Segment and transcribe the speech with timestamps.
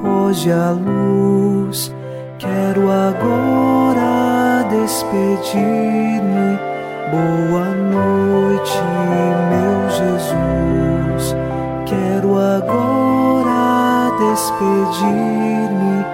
[0.00, 1.92] Foge a luz.
[2.38, 6.58] Quero agora despedir-me.
[7.10, 8.78] Boa noite,
[9.50, 11.34] meu Jesus.
[11.84, 16.04] Quero agora despedir-me.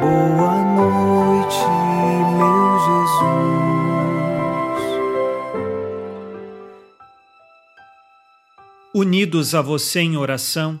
[0.00, 1.64] Boa noite,
[2.36, 3.68] meu Jesus.
[8.94, 10.80] Unidos a você em oração,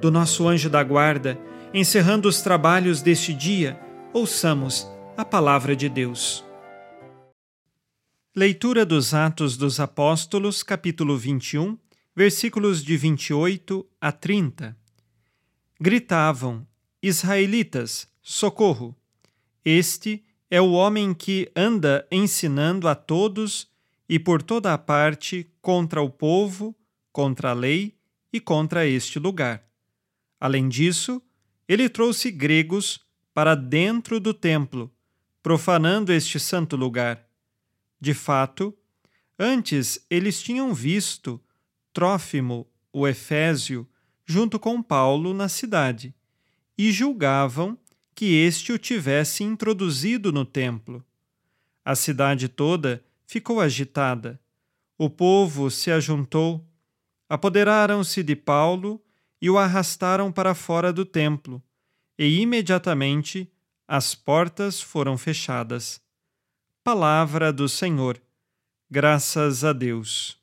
[0.00, 1.38] do nosso anjo da guarda,
[1.74, 3.78] encerrando os trabalhos deste dia,
[4.12, 6.44] ouçamos a palavra de Deus.
[8.34, 11.76] Leitura dos Atos dos Apóstolos, capítulo 21,
[12.14, 14.76] versículos de 28 a 30.
[15.80, 16.66] Gritavam:
[17.02, 18.96] Israelitas, socorro!
[19.64, 23.68] Este é o homem que anda ensinando a todos
[24.08, 26.74] e por toda a parte contra o povo,
[27.12, 27.96] contra a lei
[28.32, 29.67] e contra este lugar.
[30.40, 31.22] Além disso,
[31.66, 33.00] ele trouxe gregos
[33.34, 34.92] para dentro do templo,
[35.42, 37.26] profanando este santo lugar.
[38.00, 38.76] De fato,
[39.38, 41.40] antes eles tinham visto
[41.92, 43.88] Trófimo, o Efésio,
[44.24, 46.14] junto com Paulo na cidade
[46.76, 47.76] e julgavam
[48.14, 51.04] que este o tivesse introduzido no templo.
[51.84, 54.40] A cidade toda ficou agitada.
[54.96, 56.64] O povo se ajuntou,
[57.28, 59.02] apoderaram-se de Paulo
[59.40, 61.62] e o arrastaram para fora do templo,
[62.18, 63.50] e imediatamente
[63.86, 66.00] as portas foram fechadas.
[66.82, 68.20] Palavra do Senhor.
[68.90, 70.38] Graças a Deus.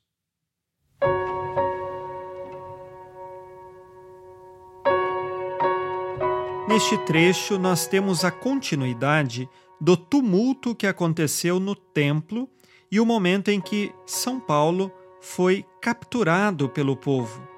[6.68, 9.48] Neste trecho, nós temos a continuidade
[9.80, 12.48] do tumulto que aconteceu no templo
[12.90, 17.55] e o momento em que São Paulo foi capturado pelo povo.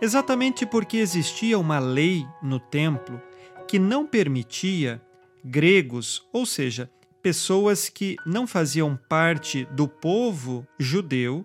[0.00, 3.20] Exatamente porque existia uma lei no templo
[3.68, 5.00] que não permitia
[5.44, 6.90] gregos, ou seja,
[7.22, 11.44] pessoas que não faziam parte do povo judeu,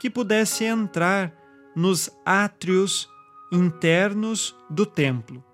[0.00, 1.32] que pudessem entrar
[1.76, 3.08] nos átrios
[3.52, 5.44] internos do templo.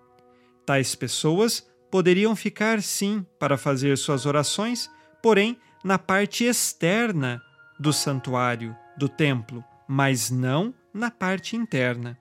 [0.65, 4.91] Tais pessoas poderiam ficar sim para fazer suas orações,
[5.23, 7.41] porém na parte externa
[7.79, 12.19] do santuário, do templo, mas não na parte interna.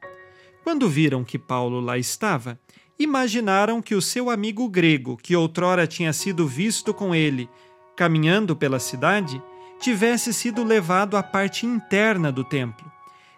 [0.65, 2.59] Quando viram que Paulo lá estava,
[2.97, 7.47] imaginaram que o seu amigo grego, que outrora tinha sido visto com ele
[7.95, 9.39] caminhando pela cidade,
[9.79, 12.91] tivesse sido levado à parte interna do templo.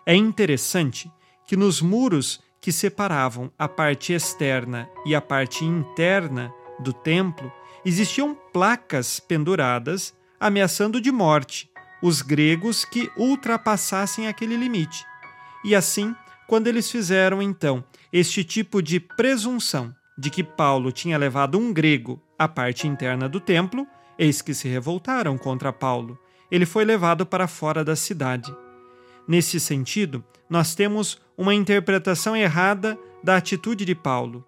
[0.06, 1.12] É interessante
[1.46, 6.50] que nos muros que separavam a parte externa e a parte interna
[6.80, 7.52] do templo,
[7.84, 11.70] existiam placas penduradas ameaçando de morte
[12.02, 15.06] os gregos que ultrapassassem aquele limite.
[15.66, 16.16] E assim,
[16.48, 22.22] quando eles fizeram então este tipo de presunção de que Paulo tinha levado um grego
[22.40, 23.86] à parte interna do templo,
[24.18, 26.18] eis que se revoltaram contra Paulo.
[26.50, 28.56] Ele foi levado para fora da cidade.
[29.28, 34.44] Nesse sentido, nós temos uma interpretação errada da atitude de Paulo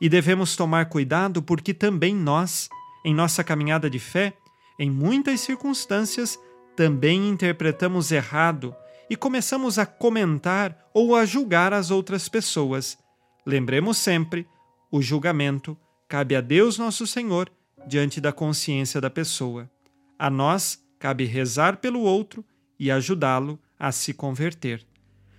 [0.00, 2.68] e devemos tomar cuidado porque também nós,
[3.04, 4.32] em nossa caminhada de fé,
[4.78, 6.38] em muitas circunstâncias,
[6.74, 8.74] também interpretamos errado
[9.08, 12.98] e começamos a comentar ou a julgar as outras pessoas.
[13.44, 14.46] Lembremos sempre:
[14.90, 15.76] o julgamento
[16.08, 17.50] cabe a Deus Nosso Senhor
[17.86, 19.70] diante da consciência da pessoa.
[20.18, 22.44] A nós cabe rezar pelo outro
[22.78, 24.86] e ajudá-lo a se converter.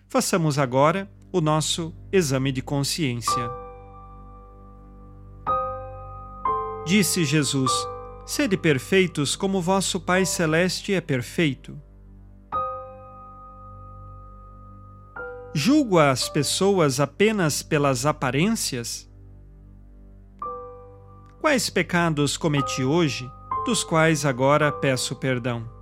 [0.09, 3.49] Façamos agora o nosso exame de consciência.
[6.85, 7.71] Disse Jesus:
[8.25, 11.79] Sede perfeitos como vosso Pai Celeste é perfeito.
[15.55, 19.07] Julgo as pessoas apenas pelas aparências?
[21.39, 23.29] Quais pecados cometi hoje,
[23.63, 25.73] dos quais agora peço perdão?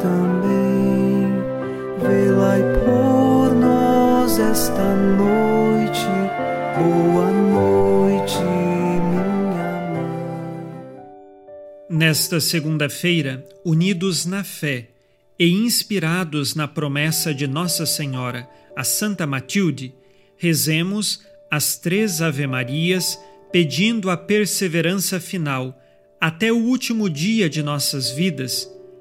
[0.00, 1.28] Também.
[2.00, 6.06] Velai por nós esta noite.
[6.78, 9.24] Boa noite, minha
[9.92, 11.06] mãe.
[11.88, 14.88] Nesta segunda-feira, unidos na fé
[15.38, 19.94] e inspirados na promessa de Nossa Senhora, a Santa Matilde,
[20.36, 23.18] rezemos as três Ave-Marias,
[23.52, 25.76] pedindo a perseverança final
[26.20, 28.68] até o último dia de nossas vidas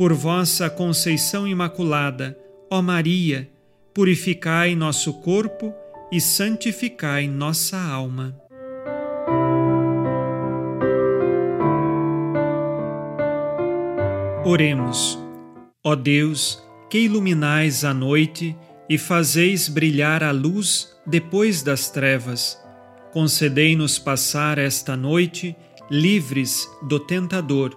[0.00, 2.34] Por vossa conceição imaculada,
[2.70, 3.50] ó Maria,
[3.92, 5.74] purificai nosso corpo
[6.10, 8.34] e santificai nossa alma.
[14.42, 15.18] Oremos.
[15.84, 18.56] Ó Deus, que iluminais a noite,
[18.88, 22.58] e fazeis brilhar a luz depois das trevas.
[23.12, 25.54] Concedei-nos passar esta noite
[25.90, 27.76] livres do tentador,